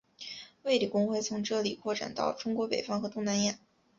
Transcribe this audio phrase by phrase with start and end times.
[0.63, 3.59] 卫理公会从这里扩展到中国北方和东南亚。